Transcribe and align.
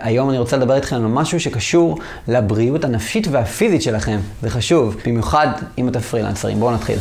היום 0.00 0.30
אני 0.30 0.38
רוצה 0.38 0.56
לדבר 0.56 0.74
איתכם 0.74 0.96
על 0.96 1.02
משהו 1.02 1.40
שקשור 1.40 1.98
לבריאות 2.28 2.84
הנפשית 2.84 3.26
והפיזית 3.30 3.82
שלכם. 3.82 4.18
זה 4.42 4.50
חשוב, 4.50 4.96
במיוחד 5.06 5.48
אם 5.78 5.88
אתם 5.88 6.00
פרילנסרים. 6.00 6.60
בואו 6.60 6.74
נתחיל. 6.74 6.98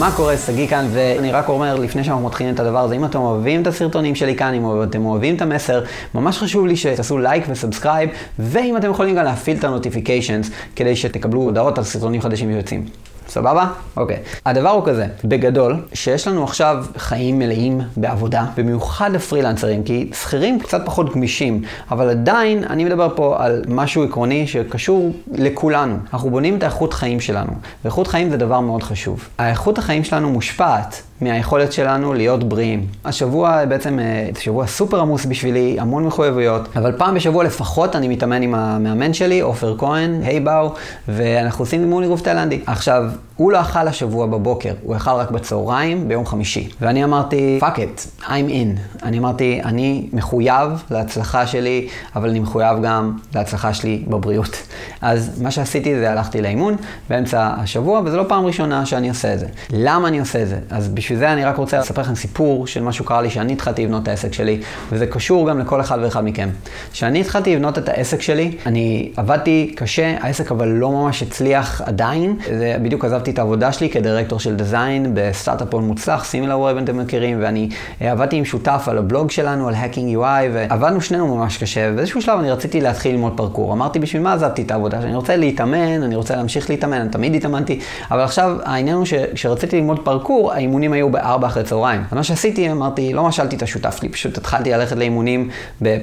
מה 0.00 0.12
קורה, 0.16 0.36
שגיא 0.36 0.66
כאן, 0.66 0.86
ואני 0.92 1.32
רק 1.32 1.48
אומר 1.48 1.76
לפני 1.76 2.04
שאנחנו 2.04 2.26
מתחילים 2.26 2.54
את 2.54 2.60
הדבר 2.60 2.78
הזה, 2.78 2.94
אם 2.94 3.04
אתם 3.04 3.18
אוהבים 3.18 3.62
את 3.62 3.66
הסרטונים 3.66 4.14
שלי 4.14 4.36
כאן, 4.36 4.54
אם 4.54 4.82
אתם 4.82 5.04
אוהבים 5.04 5.36
את 5.36 5.42
המסר, 5.42 5.84
ממש 6.14 6.38
חשוב 6.38 6.66
לי 6.66 6.76
שתעשו 6.76 7.18
לייק 7.18 7.44
ו-subscribe, 7.48 8.10
ואם 8.38 8.76
אתם 8.76 8.90
יכולים 8.90 9.16
גם 9.16 9.24
להפעיל 9.24 9.56
את 9.56 9.64
ה-notifications, 9.64 10.50
כדי 10.76 10.96
שתקבלו 10.96 11.40
הודעות 11.40 11.78
על 11.78 11.84
סרטונים 11.84 12.20
חדשים 12.20 12.52
שיוצאים. 12.52 12.84
סבבה? 13.30 13.66
אוקיי. 13.96 14.16
הדבר 14.46 14.68
הוא 14.68 14.86
כזה, 14.86 15.06
בגדול, 15.24 15.76
שיש 15.94 16.28
לנו 16.28 16.44
עכשיו 16.44 16.84
חיים 16.96 17.38
מלאים 17.38 17.80
בעבודה, 17.96 18.44
במיוחד 18.56 19.12
לפרילנסרים, 19.12 19.82
כי 19.82 20.10
שכירים 20.14 20.60
קצת 20.60 20.82
פחות 20.86 21.14
גמישים, 21.14 21.62
אבל 21.90 22.10
עדיין 22.10 22.64
אני 22.64 22.84
מדבר 22.84 23.08
פה 23.16 23.36
על 23.38 23.62
משהו 23.68 24.04
עקרוני 24.04 24.46
שקשור 24.46 25.12
לכולנו. 25.32 25.96
אנחנו 26.12 26.30
בונים 26.30 26.58
את 26.58 26.62
האיכות 26.62 26.94
חיים 26.94 27.20
שלנו, 27.20 27.52
ואיכות 27.84 28.06
חיים 28.06 28.30
זה 28.30 28.36
דבר 28.36 28.60
מאוד 28.60 28.82
חשוב. 28.82 29.28
האיכות 29.38 29.78
החיים 29.78 30.04
שלנו 30.04 30.30
מושפעת 30.30 31.02
מהיכולת 31.20 31.72
שלנו 31.72 32.14
להיות 32.14 32.44
בריאים. 32.44 32.86
השבוע 33.04 33.64
בעצם, 33.64 33.98
אה, 33.98 34.28
שבוע 34.38 34.66
סופר 34.66 35.00
עמוס 35.00 35.26
בשבילי, 35.26 35.76
המון 35.80 36.04
מחויבויות, 36.04 36.68
אבל 36.76 36.92
פעם 36.98 37.14
בשבוע 37.14 37.44
לפחות 37.44 37.96
אני 37.96 38.08
מתאמן 38.08 38.42
עם 38.42 38.54
המאמן 38.54 39.12
שלי, 39.12 39.40
עופר 39.40 39.74
כהן, 39.78 40.22
היי 40.22 40.40
bro, 40.40 40.74
ואנחנו 41.08 41.62
עושים 41.62 41.80
אימון 41.80 42.04
אגרוף 42.04 42.20
תאילנדי. 42.22 42.60
עכשיו, 42.66 43.04
הוא 43.40 43.52
לא 43.52 43.60
אכל 43.60 43.88
השבוע 43.88 44.26
בבוקר, 44.26 44.74
הוא 44.82 44.96
אכל 44.96 45.10
רק 45.10 45.30
בצהריים 45.30 46.08
ביום 46.08 46.26
חמישי. 46.26 46.68
ואני 46.80 47.04
אמרתי, 47.04 47.58
fuck 47.62 47.76
it, 47.76 48.22
I'm 48.22 48.28
in. 48.28 49.02
אני 49.02 49.18
אמרתי, 49.18 49.60
אני 49.64 50.08
מחויב 50.12 50.82
להצלחה 50.90 51.46
שלי, 51.46 51.88
אבל 52.16 52.28
אני 52.28 52.40
מחויב 52.40 52.82
גם 52.82 53.12
להצלחה 53.34 53.74
שלי 53.74 54.04
בבריאות. 54.08 54.56
אז 55.00 55.42
מה 55.42 55.50
שעשיתי 55.50 55.98
זה 55.98 56.10
הלכתי 56.10 56.42
לאימון 56.42 56.76
באמצע 57.10 57.50
השבוע, 57.56 58.00
וזו 58.04 58.16
לא 58.16 58.24
פעם 58.28 58.46
ראשונה 58.46 58.86
שאני 58.86 59.08
עושה 59.08 59.34
את 59.34 59.38
זה. 59.38 59.46
למה 59.72 60.08
אני 60.08 60.20
עושה 60.20 60.42
את 60.42 60.48
זה? 60.48 60.58
אז 60.70 60.88
בשביל 60.88 61.18
זה 61.18 61.32
אני 61.32 61.44
רק 61.44 61.56
רוצה 61.56 61.78
לספר 61.78 62.02
לכם 62.02 62.14
סיפור 62.14 62.66
של 62.66 62.82
משהו 62.82 63.04
קרה 63.04 63.22
לי 63.22 63.30
שאני 63.30 63.52
התחלתי 63.52 63.84
לבנות 63.84 64.02
את 64.02 64.08
העסק 64.08 64.32
שלי, 64.32 64.60
וזה 64.92 65.06
קשור 65.06 65.48
גם 65.48 65.58
לכל 65.58 65.80
אחד 65.80 65.98
ואחד 66.02 66.24
מכם. 66.24 66.48
כשאני 66.92 67.20
התחלתי 67.20 67.56
לבנות 67.56 67.78
את 67.78 67.88
העסק 67.88 68.22
שלי, 68.22 68.56
אני 68.66 69.12
עבדתי 69.16 69.72
קשה, 69.76 70.16
העסק 70.20 70.50
אבל 70.50 70.68
לא 70.68 70.90
ממש 70.90 71.22
הצליח 71.22 71.82
עדיין. 71.84 72.36
זה 72.58 72.76
בדיוק 72.82 73.04
עזבתי 73.04 73.29
את 73.30 73.38
העבודה 73.38 73.72
שלי 73.72 73.90
כדירקטור 73.90 74.40
של 74.40 74.56
דיזיין 74.56 75.10
בסטארט-אפ 75.14 75.74
מוצלח, 75.74 76.24
סימילר 76.24 76.58
ווב 76.58 76.76
אתם 76.76 76.98
מכירים, 76.98 77.38
ואני 77.42 77.68
אה, 78.02 78.12
עבדתי 78.12 78.36
עם 78.36 78.44
שותף 78.44 78.84
על 78.86 78.98
הבלוג 78.98 79.30
שלנו, 79.30 79.68
על 79.68 79.74
Hacking 79.74 80.16
UI, 80.16 80.48
ועבדנו 80.52 81.00
שנינו 81.00 81.36
ממש 81.36 81.58
קשה, 81.58 81.90
ובאיזשהו 81.92 82.22
שלב 82.22 82.38
אני 82.38 82.50
רציתי 82.50 82.80
להתחיל 82.80 83.12
ללמוד 83.14 83.32
פרקור. 83.36 83.72
אמרתי, 83.72 83.98
בשביל 83.98 84.22
מה 84.22 84.32
עזבתי 84.32 84.62
את 84.62 84.70
העבודה? 84.70 84.98
אני 84.98 85.16
רוצה 85.16 85.36
להתאמן, 85.36 86.02
אני 86.02 86.16
רוצה 86.16 86.36
להמשיך 86.36 86.70
להתאמן, 86.70 87.00
אני 87.00 87.10
תמיד 87.10 87.34
התאמנתי, 87.34 87.80
אבל 88.10 88.20
עכשיו 88.20 88.56
העניין 88.64 88.96
הוא 88.96 89.04
שכשרציתי 89.04 89.76
ללמוד 89.76 89.98
פרקור, 90.04 90.52
האימונים 90.52 90.92
היו 90.92 91.10
בארבע 91.10 91.46
אחרי 91.46 91.64
צהריים. 91.64 92.02
אז 92.10 92.16
מה 92.16 92.22
שעשיתי, 92.22 92.70
אמרתי, 92.70 93.12
לא 93.12 93.24
משלתי 93.24 93.56
את 93.56 93.62
השותף 93.62 93.96
שלי, 93.96 94.08
פשוט 94.08 94.38
התחלתי 94.38 94.70
ללכת 94.70 94.96
לאימונים 94.96 95.48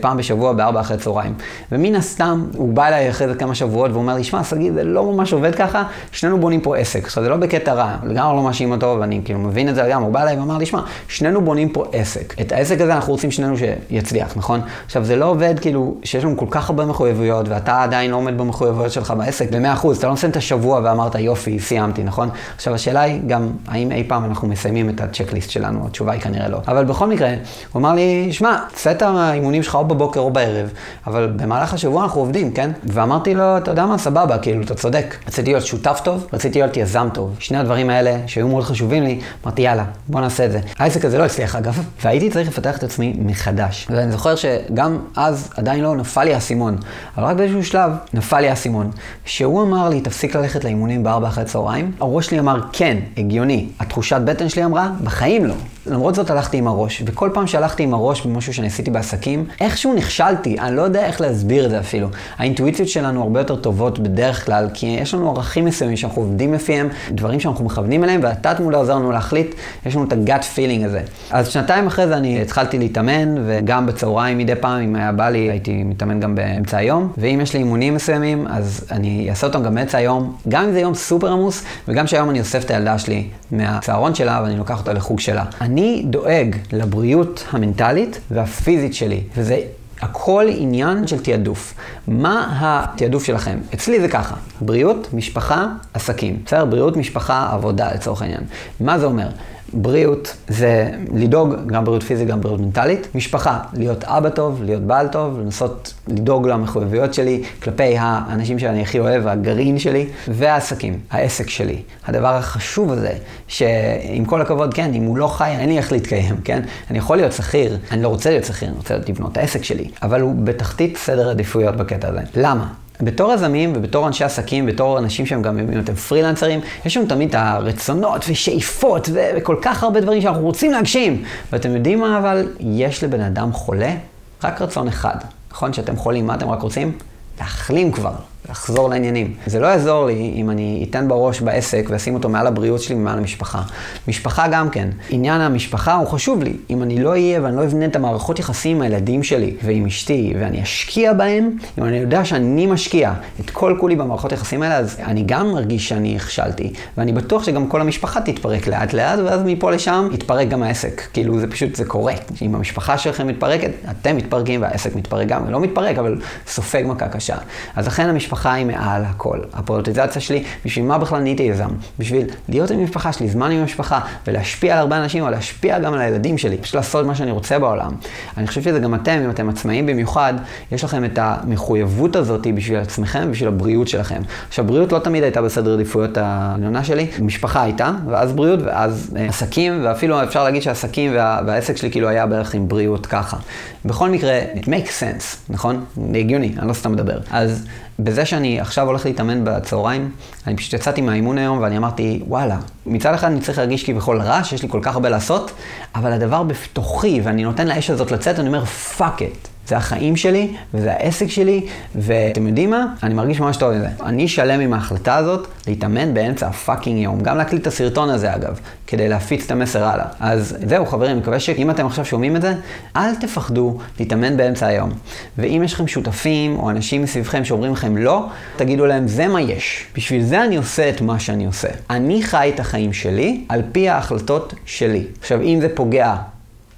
פעם 0.02 0.17
בשבוע 0.17 0.53
בארבע 0.53 0.81
אחרי 0.81 0.97
צהריים. 0.97 1.34
ומן 1.72 1.95
הסתם, 1.95 2.45
הוא 2.56 2.73
בא 2.73 2.88
אליי 2.88 3.09
אחרי 3.09 3.28
זה 3.28 3.36
כמה 3.36 3.56
שבועות 3.56 3.91
ואומר 3.94 4.16
לי, 4.16 4.23
שמע, 4.23 4.44
שגיא, 4.44 4.72
זה 4.73 4.84
לא 4.84 5.03
ממש 5.03 5.34
עובד 5.34 5.56
ככה, 5.56 5.84
שנינו 6.12 6.39
בונים 6.39 6.62
פה 6.62 6.78
עסק. 6.78 7.09
עכשיו, 7.18 7.23
זה 7.23 7.30
לא 7.30 7.38
בקטע 7.38 7.73
רע, 7.73 7.96
לגמרי 8.04 8.36
לא 8.36 8.44
מאשים 8.44 8.72
אותו, 8.72 8.98
ואני 9.00 9.22
כאילו 9.26 9.40
מבין 9.40 9.70
את 9.70 9.76
זה 9.76 9.84
לגמרי. 9.84 10.06
הוא 10.06 10.14
בא 10.14 10.22
אליי 10.22 10.40
ואמר 10.40 10.58
לי, 10.58 10.66
שמע, 10.66 10.81
שנינו 11.08 11.41
בונים 11.41 11.69
פה 11.69 11.86
עסק. 11.91 12.41
את 12.41 12.52
העסק 12.52 12.81
הזה 12.81 12.96
אנחנו 12.96 13.14
רוצים 13.14 13.31
שנינו 13.31 13.56
שיצליח, 13.58 14.34
נכון? 14.36 14.62
עכשיו, 14.86 15.03
זה 15.03 15.16
לא 15.16 15.25
עובד 15.25 15.59
כאילו 15.59 15.96
שיש 16.03 16.24
לנו 16.24 16.38
כל 16.38 16.46
כך 16.50 16.69
הרבה 16.69 16.86
מחויבויות, 16.86 17.47
ואתה 17.50 17.84
עדיין 17.84 18.12
לא 18.12 18.16
עומד 18.16 18.38
במחויבויות 18.38 18.91
שלך 18.91 19.14
בעסק 19.18 19.52
ב-100%. 19.52 19.88
אתה 20.00 20.08
לא 20.08 20.14
מסיים 20.14 20.31
את 20.31 20.36
השבוע 20.36 20.81
ואמרת, 20.84 21.16
יופי, 21.16 21.59
סיימתי, 21.59 22.03
נכון? 22.03 22.30
עכשיו, 22.56 22.74
השאלה 22.74 23.02
היא 23.02 23.22
גם, 23.28 23.50
האם 23.68 23.91
אי 23.91 24.03
פעם 24.08 24.25
אנחנו 24.25 24.47
מסיימים 24.47 24.90
את 24.90 25.02
הצ'קליסט 25.02 25.50
שלנו? 25.50 25.88
התשובה 25.88 26.12
היא 26.12 26.22
כנראה 26.22 26.47
לא. 26.47 26.58
אבל 26.68 26.86
בכל 26.86 27.08
מקרה, 27.08 27.30
הוא 27.74 27.80
אמר 27.80 27.94
לי, 27.94 28.28
שמע, 28.31 28.58
צא 28.74 28.91
את 28.91 29.02
האימונים 29.02 29.64
שלך 29.64 29.75
או 29.75 29.86
בבוקר 29.86 30.20
או 30.20 30.31
בערב, 30.31 30.70
אבל 31.08 31.34
במהלך 31.36 31.74
השבוע 31.74 32.03
אנחנו 32.03 32.22
עובדים, 32.22 32.52
כן? 32.52 32.72
ואמרתי 32.84 33.34
לו, 33.34 33.58
אתה 33.58 33.72
יודע 33.72 33.86
מה, 33.86 33.97
סבבה, 33.97 34.38
כאילו, 34.38 34.62
אתה 34.62 34.75
צודק. 34.75 35.16
רציתי 35.28 35.52
להיות 35.52 35.66
שותף 35.66 36.02
טוב, 36.03 36.28
רציתי 36.34 36.59
להיות 36.59 36.78
יזם 36.78 37.06
טוב. 37.09 37.35
שני 37.40 37.57
הדברים 37.57 37.90
האלה 37.90 38.18
שהיו 38.28 38.47
מאוד 38.47 38.63
חשובים 38.63 39.03
לי, 39.03 39.19
אמרתי, 39.44 39.62
יאללה, 39.62 39.85
בוא 40.07 40.22
נעשה 40.22 40.45
את 40.45 40.51
זה. 40.51 40.59
העסק 40.79 41.06
הזה 41.06 41.18
לא 41.18 41.23
הצליח 41.23 41.56
אגב, 41.56 41.84
והייתי 42.03 42.29
צריך 42.29 42.47
לפתח 42.47 42.78
את 42.78 42.84
עצמי 42.84 43.13
מחדש. 43.19 43.88
ואני 43.90 44.12
זוכר 44.12 44.35
שגם 44.35 44.97
אז 45.16 45.50
עדיין 45.57 45.84
לא 45.84 45.96
נפל 45.96 46.23
לי 46.23 46.34
האסימון, 46.34 46.78
אבל 47.17 47.25
רק 47.25 47.35
באיזשהו 47.35 47.63
שלב 47.63 47.91
נפל 48.13 48.40
לי 48.40 48.50
האסימון. 48.50 48.91
שהוא 49.25 49.63
אמר 49.63 49.90
לי, 49.90 50.01
תפסיק 50.01 50.35
ללכת 50.35 50.63
לאימונים 50.63 51.03
בארבע 51.03 51.28
אחרי 51.28 51.46
צהריים, 51.46 51.91
הראש 52.00 52.25
שלי 52.25 52.40
אמר, 52.40 52.59
כן, 52.73 52.97
הגיוני. 53.17 53.67
התחושת 53.79 54.22
בטן 54.25 54.50
שלי 54.50 54.66
אמרה, 54.66 54.90
בחיים 55.03 55.46
לא. 55.46 55.56
למרות 55.90 56.16
זאת 56.16 56.30
הלכתי 56.30 56.58
עם 56.58 56.68
הראש, 56.68 57.03
וכל 57.06 57.30
פעם 57.34 57.48
שהלכתי 57.48 57.84
עם 57.84 57.94
הראש 57.94 58.25
במשהו 58.25 58.53
שאני 58.53 58.68
עשיתי 58.68 58.92
בעסקים, 58.92 59.46
איכשהו 59.62 59.94
נכשלתי, 59.94 60.59
אני 60.59 60.75
לא 60.75 60.81
יודע 60.81 61.06
איך 61.06 61.22
להסביר 61.22 61.66
את 61.66 61.70
זה 61.70 61.80
אפילו. 61.80 62.08
האינטואיציות 62.38 62.90
שלנו 62.90 63.22
הרבה 63.22 63.40
יותר 63.40 63.56
טובות 63.56 64.00
בדרך 64.00 64.46
כלל, 64.46 64.70
כי 64.74 64.86
יש 65.02 65.14
לנו 65.14 65.31
ערכים 65.31 65.66
מסוימים 65.66 65.97
שאנחנו 65.97 66.22
עובדים 66.22 66.53
לפיהם, 66.53 66.90
דברים 67.12 67.40
שאנחנו 67.40 67.66
מכוונים 67.66 68.03
אליהם, 68.03 68.20
והתת 68.24 68.59
מודע 68.59 68.78
עוזר 68.78 68.96
לנו 68.96 69.12
להחליט, 69.12 69.56
יש 69.86 69.96
לנו 69.96 70.06
את 70.06 70.14
הגאט 70.14 70.44
פילינג 70.44 70.86
הזה. 70.86 71.02
אז 71.31 71.47
שנתיים 71.47 71.88
אחרי 71.88 72.08
זה 72.08 72.18
אני 72.18 72.42
התחלתי 72.42 72.80
להתאמן, 72.80 73.36
וגם 73.46 73.86
בצהריים 73.86 74.38
מדי 74.38 74.56
פעם, 74.56 74.81
אם 74.81 74.96
היה 74.96 75.12
בא 75.12 75.30
לי, 75.30 75.40
הייתי 75.40 75.84
מתאמן 75.84 76.20
גם 76.20 76.36
באמצע 76.36 76.78
היום, 76.78 77.12
ואם 77.18 77.40
יש 77.42 77.53
לי 77.53 77.59
אימונים 77.59 77.96
מסוימים, 77.96 78.47
אז 78.47 78.86
אני 78.92 79.30
אעשה 79.30 79.47
אותם 79.47 79.64
גם 79.64 79.76
באמצע 79.76 79.97
היום, 79.97 80.36
גם 80.50 80.64
אם 80.64 80.72
זה 80.72 80.80
יום 80.80 80.94
סופר 80.94 81.31
עמוס, 81.31 81.64
וגם 81.88 82.08
שהיום 82.08 82.30
אני 82.30 82.40
אוסף 82.40 82.66
את 82.66 82.72
הילדה 82.72 83.00
שלי 83.00 83.28
מהצהרון 83.52 84.16
שלה, 84.16 84.40
ואני 84.44 84.58
לוקח 84.58 84.80
אותה 84.80 84.94
לחוג 84.94 85.20
שלה. 85.20 85.44
אני 85.62 85.77
דואג 86.04 86.56
לבריאות 86.74 87.46
המנטלית 87.50 88.20
והפיזית 88.32 88.94
שלי, 88.94 89.22
וזה 89.38 89.62
הכל 90.02 90.46
עניין 90.50 91.08
של 91.08 91.24
תעדוף. 91.24 91.74
מה 92.08 92.58
התעדוף 92.59 93.24
שלכם? 93.24 93.59
אצלי 93.74 94.02
זה 94.02 94.08
ככה, 94.08 94.35
בריאות, 94.62 95.13
משפחה, 95.13 95.68
עסקים. 95.94 96.40
בסדר? 96.46 96.66
בריאות, 96.66 96.97
משפחה, 96.97 97.50
עבודה 97.52 97.94
לצורך 97.94 98.22
העניין. 98.22 98.41
מה 98.80 99.00
זה 99.00 99.06
אומר? 99.06 99.28
בריאות 99.74 100.35
זה 100.47 100.91
לדאוג, 101.13 101.53
גם 101.66 101.85
בריאות 101.85 102.03
פיזית, 102.03 102.28
גם 102.28 102.41
בריאות 102.41 102.59
מנטלית. 102.59 103.16
משפחה, 103.16 103.59
להיות 103.74 104.03
אבא 104.03 104.30
טוב, 104.30 104.63
להיות 104.63 104.81
בעל 104.81 105.08
טוב, 105.08 105.40
לנסות 105.40 105.94
לדאוג 106.08 106.47
למחויבויות 106.47 107.14
שלי 107.14 107.44
כלפי 107.64 107.97
האנשים 107.97 108.59
שאני 108.59 108.81
הכי 108.81 109.00
אוהב, 109.00 109.28
הגרעין 109.28 109.79
שלי, 109.79 110.08
והעסקים, 110.28 111.00
העסק 111.12 111.50
שלי. 111.50 111.81
הדבר 112.06 112.35
החשוב 112.35 112.91
הזה, 112.91 113.12
שעם 113.47 114.25
כל 114.25 114.41
הכבוד, 114.41 114.74
כן, 114.74 114.94
אם 114.94 115.03
הוא 115.03 115.18
לא 115.18 115.28
חי, 115.28 115.50
אין 115.59 115.69
לי 115.69 115.78
איך 115.78 115.91
להתקיים, 115.91 116.38
כן? 116.44 116.62
אני 116.90 116.97
יכול 116.97 117.18
להיות 117.18 117.34
שכיר, 117.34 117.78
אני 117.91 118.03
לא 118.03 118.08
רוצה 118.08 118.29
להיות 118.29 118.46
שכיר, 118.46 118.69
אני 118.69 118.78
רוצה 118.78 118.97
לבנות 119.08 119.31
את 119.31 119.38
העסק 119.38 119.64
שלי, 119.64 119.87
אבל 120.02 120.22
הוא 120.22 120.36
בתחתית 120.44 120.98
סדר 120.98 121.30
עדיפויות 121.30 121.75
בקטע 121.75 122.08
הזה. 122.08 122.22
למה? 122.36 122.68
בתור 123.02 123.34
יזמים 123.34 123.74
ובתור 123.75 124.08
אנשי 124.08 124.24
עסקים, 124.24 124.66
בתור 124.66 125.00
אנשים 125.00 125.25
שהם 125.25 125.42
גם, 125.42 125.59
אם 125.59 125.80
אתם 125.80 125.96
פרילנסרים, 125.96 126.59
יש 126.86 126.98
לנו 126.98 127.06
תמיד 127.08 127.30
את 127.30 127.36
הרצונות 127.36 128.26
ושאיפות 128.30 129.09
וכל 129.14 129.56
כך 129.62 129.84
הרבה 129.84 130.02
דברים 130.02 130.22
שאנחנו 130.22 130.42
רוצים 130.42 130.72
להגשים. 130.72 131.24
ואתם 131.52 131.76
יודעים 131.76 132.00
מה 132.00 132.18
אבל? 132.18 132.47
יש 132.59 133.03
לבן 133.03 133.22
אדם 133.22 133.53
חולה 133.53 133.96
רק 134.44 134.62
רצון 134.62 134.88
אחד. 134.88 135.16
נכון 135.52 135.74
שאתם 135.74 135.96
חולים, 135.96 136.28
מה 136.28 136.36
אתם 136.36 136.50
רק 136.50 136.62
רוצים? 136.62 136.92
להחלים 137.40 137.92
כבר. 137.92 138.14
לחזור 138.49 138.89
לעניינים. 138.89 139.34
זה 139.45 139.59
לא 139.59 139.67
יעזור 139.67 140.05
לי 140.05 140.34
אם 140.35 140.49
אני 140.49 140.85
אתן 140.89 141.07
בראש 141.07 141.41
בעסק 141.41 141.85
ואשים 141.89 142.13
אותו 142.13 142.29
מעל 142.29 142.47
הבריאות 142.47 142.81
שלי 142.81 142.95
ומעל 142.95 143.17
המשפחה. 143.17 143.61
משפחה 144.07 144.47
גם 144.47 144.69
כן. 144.69 144.89
עניין 145.09 145.41
המשפחה 145.41 145.95
הוא 145.95 146.07
חשוב 146.07 146.43
לי. 146.43 146.53
אם 146.69 146.84
אני 146.84 147.03
לא 147.03 147.09
אהיה 147.09 147.41
ואני 147.43 147.55
לא 147.55 147.63
אבנה 147.63 147.85
את 147.85 147.95
המערכות 147.95 148.39
יחסים 148.39 148.75
עם 148.75 148.81
הילדים 148.81 149.23
שלי 149.23 149.55
ועם 149.63 149.85
אשתי, 149.85 150.34
ואני 150.39 150.63
אשקיע 150.63 151.13
בהם, 151.13 151.57
אם 151.79 151.84
אני 151.84 151.97
יודע 151.97 152.25
שאני 152.25 152.66
משקיע 152.66 153.13
את 153.39 153.49
כל 153.49 153.75
כולי 153.79 153.95
במערכות 153.95 154.31
יחסים 154.31 154.61
האלה, 154.61 154.78
אז 154.78 154.97
אני 154.99 155.23
גם 155.25 155.51
מרגיש 155.51 155.89
שאני 155.89 156.16
הכשלתי. 156.16 156.73
ואני 156.97 157.13
בטוח 157.13 157.43
שגם 157.43 157.67
כל 157.67 157.81
המשפחה 157.81 158.22
תתפרק 158.22 158.67
לאט 158.67 158.93
לאט, 158.93 159.19
ואז 159.19 159.41
מפה 159.45 159.72
לשם 159.72 160.07
יתפרק 160.13 160.47
גם 160.47 160.63
העסק. 160.63 161.01
כאילו 161.13 161.39
זה 161.39 161.47
פשוט, 161.47 161.75
זה 161.75 161.85
קורה. 161.85 162.13
אם 162.41 162.55
המשפחה 162.55 162.97
שלכם 162.97 163.28
מתפרקת, 163.28 163.72
אתם 163.91 164.17
מתפרקים 164.17 164.61
והעסק 164.61 164.95
מתפרק 164.95 165.28
גם. 165.28 165.51
לא 165.51 165.59
מתפרק, 165.59 165.97
אבל 165.97 166.22
סופג 166.47 166.84
מכה 166.85 167.07
קשה. 167.07 167.35
אז 167.75 167.87
לכן 167.87 168.09
המשפחה 168.09 168.36
המשפחה 168.37 168.53
היא 168.53 168.66
מעל 168.66 169.05
הכל. 169.05 169.39
הפריוטיזציה 169.53 170.22
שלי, 170.22 170.43
בשביל 170.66 170.85
מה 170.85 170.97
בכלל 170.97 171.19
נהייתי 171.19 171.43
יזם? 171.43 171.69
בשביל 171.99 172.25
להיות 172.49 172.72
עם 172.72 172.79
המשפחה 172.79 173.13
שלי, 173.13 173.29
זמן 173.29 173.51
עם 173.51 173.59
המשפחה, 173.59 173.99
ולהשפיע 174.28 174.73
על 174.73 174.79
הרבה 174.79 174.97
אנשים, 174.97 175.23
או 175.23 175.29
להשפיע 175.29 175.79
גם 175.79 175.93
על 175.93 176.01
הילדים 176.01 176.37
שלי, 176.37 176.57
פשוט 176.57 176.75
לעשות 176.75 177.05
מה 177.05 177.16
שאני 177.16 177.31
רוצה 177.31 177.59
בעולם. 177.59 177.91
אני 178.37 178.47
חושב 178.47 178.61
שזה 178.61 178.79
גם 178.79 178.95
אתם, 178.95 179.22
אם 179.25 179.29
אתם 179.29 179.49
עצמאים 179.49 179.85
במיוחד, 179.85 180.34
יש 180.72 180.84
לכם 180.84 181.05
את 181.05 181.19
המחויבות 181.22 182.16
הזאת 182.16 182.47
בשביל 182.55 182.78
עצמכם 182.79 183.23
ובשביל 183.28 183.47
הבריאות 183.47 183.87
שלכם. 183.87 184.22
עכשיו, 184.47 184.66
בריאות 184.66 184.91
לא 184.91 184.99
תמיד 184.99 185.23
הייתה 185.23 185.41
בסדר 185.41 185.73
עדיפויות 185.73 186.17
העליונה 186.17 186.84
שלי, 186.84 187.07
משפחה 187.22 187.63
הייתה, 187.63 187.91
ואז 188.07 188.34
בריאות, 188.34 188.59
ואז 188.66 189.11
אה, 189.16 189.25
עסקים, 189.25 189.79
ואפילו 189.84 190.23
אפשר 190.23 190.43
להגיד 190.43 190.61
שהעסקים 190.61 191.11
וה, 191.16 191.39
והעסק 191.47 191.78
שלי 191.78 191.91
כאילו 191.91 192.07
היה 192.07 192.25
בערך 192.25 192.53
עם 192.53 192.67
בריאות 192.67 193.05
ככה. 193.05 193.37
בכל 193.85 194.09
מקרה, 194.09 194.39
it 194.55 194.66
makes 194.66 195.01
sense, 195.01 195.37
נכון? 195.49 195.85
הגיוני, 196.16 196.53
אני 196.59 196.67
לא 196.67 196.73
סתם 196.73 196.91
מדבר. 196.91 197.17
אז 197.31 197.66
בזה 197.99 198.16
שאני 198.25 198.59
עכשיו 198.59 198.87
הולך 198.87 199.05
להתאמן 199.05 199.43
בצהריים, 199.43 200.11
אני 200.47 200.55
פשוט 200.58 200.73
יצאתי 200.73 201.02
מהאימון 201.02 201.37
היום 201.37 201.59
ואני 201.61 201.78
אמרתי, 201.78 202.23
וואלה, 202.28 202.58
מצד 202.85 203.14
אחד 203.14 203.28
אני 203.28 203.41
צריך 203.41 203.58
להרגיש 203.58 203.84
כביכול 203.84 204.22
רע, 204.22 204.43
שיש 204.43 204.64
לי 204.64 204.69
כל 204.69 204.79
כך 204.84 204.93
הרבה 204.93 205.09
לעשות, 205.09 205.52
אבל 205.96 206.11
הדבר 206.11 206.43
בתוכי, 206.43 207.22
ואני 207.23 207.43
נותן 207.43 207.67
לאש 207.67 207.90
הזאת 207.90 208.11
לצאת, 208.11 208.40
אני 208.40 208.47
אומר, 208.47 208.66
fuck 208.66 209.22
it. 209.22 209.57
זה 209.67 209.78
החיים 209.78 210.16
שלי, 210.16 210.53
וזה 210.73 210.93
העסק 210.93 211.28
שלי, 211.28 211.66
ואתם 211.96 212.47
יודעים 212.47 212.69
מה? 212.69 212.85
אני 213.03 213.14
מרגיש 213.14 213.40
ממש 213.40 213.58
טוב 213.58 213.72
עם 213.72 213.79
זה. 213.79 213.87
אני 214.03 214.28
שלם 214.28 214.59
עם 214.59 214.73
ההחלטה 214.73 215.16
הזאת 215.16 215.47
להתאמן 215.67 216.14
באמצע 216.14 216.47
הפאקינג 216.47 216.97
יום. 216.97 217.22
גם 217.22 217.37
להקליט 217.37 217.61
את 217.61 217.67
הסרטון 217.67 218.09
הזה 218.09 218.35
אגב, 218.35 218.59
כדי 218.87 219.09
להפיץ 219.09 219.46
את 219.46 219.52
המסר 219.52 219.84
הלאה. 219.84 220.05
אז 220.19 220.58
זהו 220.67 220.85
חברים, 220.85 221.17
מקווה 221.17 221.40
שאם 221.40 221.69
אתם 221.69 221.85
עכשיו 221.85 222.05
שומעים 222.05 222.35
את 222.35 222.41
זה, 222.41 222.53
אל 222.96 223.16
תפחדו 223.16 223.78
להתאמן 223.99 224.37
באמצע 224.37 224.67
היום. 224.67 224.91
ואם 225.37 225.61
יש 225.66 225.73
לכם 225.73 225.87
שותפים 225.87 226.59
או 226.59 226.70
אנשים 226.70 227.02
מסביבכם 227.02 227.46
שאומרים 227.46 227.73
לכם 227.73 227.97
לא, 227.97 228.25
תגידו 228.55 228.85
להם, 228.85 229.08
זה 229.08 229.28
מה 229.28 229.41
יש. 229.41 229.85
בשביל 229.96 230.23
זה 230.23 230.43
אני 230.43 230.58
עושה 230.58 230.90
את 230.90 231.02
מה 231.02 231.20
שאני 231.20 231.46
עושה. 231.46 231.67
אני 231.90 232.23
חי 232.23 232.52
את 232.55 232.59
החיים 232.59 232.93
שלי 232.93 233.43
על 233.49 233.61
פי 233.72 233.90
ההחלטות 233.90 234.53
שלי. 234.66 235.03
עכשיו, 235.20 235.41
אם 235.41 235.58
זה 235.61 235.67
פוגע 235.75 236.16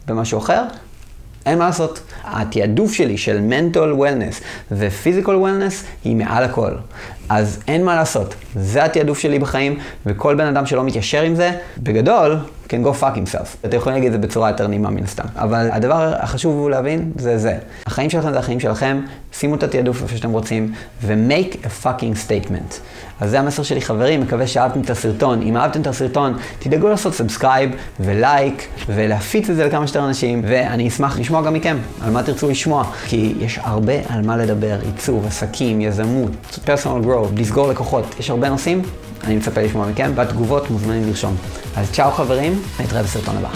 במשהו 0.07 0.39
אחר, 0.39 0.63
אין 1.49 1.57
מה 1.57 1.65
לעשות. 1.65 1.99
התעדוף 2.23 2.93
שלי 2.93 3.17
של 3.17 3.39
mental 3.49 3.99
wellness 3.99 4.43
ו-physical 4.71 5.27
wellness 5.27 5.85
היא 6.03 6.15
מעל 6.15 6.43
הכל. 6.43 6.71
אז 7.29 7.59
אין 7.67 7.85
מה 7.85 7.95
לעשות. 7.95 8.35
זה 8.55 8.85
התעדוף 8.85 9.19
שלי 9.19 9.39
בחיים, 9.39 9.79
וכל 10.05 10.35
בן 10.35 10.45
אדם 10.45 10.65
שלא 10.65 10.83
מתיישר 10.83 11.21
עם 11.21 11.35
זה, 11.35 11.51
בגדול, 11.77 12.37
can 12.69 12.85
go 12.85 13.01
fuck 13.01 13.15
himself. 13.15 13.47
אתם 13.65 13.77
יכולים 13.77 13.95
להגיד 13.95 14.13
את 14.13 14.21
זה 14.21 14.27
בצורה 14.27 14.49
יותר 14.49 14.67
נעימה 14.67 14.89
מן 14.89 15.03
הסתם. 15.03 15.23
אבל 15.35 15.69
הדבר 15.71 16.13
החשוב 16.19 16.55
הוא 16.55 16.69
להבין, 16.69 17.11
זה 17.15 17.37
זה. 17.37 17.57
החיים 17.85 18.09
שלכם 18.09 18.31
זה 18.31 18.39
החיים 18.39 18.59
שלכם, 18.59 19.01
שימו 19.33 19.55
את 19.55 19.63
התעדוף 19.63 20.01
איפה 20.01 20.17
שאתם 20.17 20.31
רוצים, 20.31 20.73
ו-make 21.03 21.53
a 21.53 21.85
fucking 21.85 22.27
statement. 22.27 22.73
אז 23.21 23.29
זה 23.29 23.39
המסר 23.39 23.63
שלי 23.63 23.81
חברים, 23.81 24.21
מקווה 24.21 24.47
שאהבתם 24.47 24.81
את 24.81 24.89
הסרטון. 24.89 25.41
אם 25.41 25.57
אהבתם 25.57 25.81
את 25.81 25.87
הסרטון, 25.87 26.37
תדאגו 26.59 26.89
לעשות 26.89 27.13
subscribe 27.13 27.69
ולייק, 27.99 28.67
ולהפיץ 28.87 29.49
את 29.49 29.55
זה 29.55 29.65
לכמה 29.65 29.87
שיותר 29.87 30.05
אנשים, 30.05 30.41
ואני 30.47 30.87
אשמח 30.87 31.19
לשמוע 31.19 31.41
גם 31.41 31.53
מכם, 31.53 31.77
על 32.01 32.11
מה 32.11 32.23
תרצו 32.23 32.49
לשמוע, 32.49 32.83
כי 33.07 33.33
יש 33.39 33.59
הרבה 33.63 33.93
על 34.09 34.21
מה 34.21 34.37
לדבר, 34.37 34.77
עיצוב, 34.85 35.25
עסקים, 35.27 35.81
יזמות, 35.81 36.31
personal 36.65 37.05
growth, 37.05 37.18
לסגור 37.37 37.67
לקוחות, 37.67 38.05
יש 38.19 38.29
הרבה 38.29 38.49
נושאים, 38.49 38.81
אני 39.23 39.35
מצפה 39.35 39.61
לשמוע 39.61 39.87
מכם, 39.87 40.11
בתגובות 40.15 40.69
מוזמנים 40.69 41.07
לרשום. 41.07 41.35
אז 41.75 41.91
צ'או 41.91 42.11
חברים, 42.11 42.61
נתראה 42.79 43.03
בסרטון 43.03 43.37
הבא. 43.37 43.49